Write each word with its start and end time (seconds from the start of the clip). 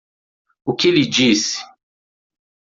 O 0.65 0.75
que 0.75 0.87
ele 0.87 1.05
disse? 1.05 1.59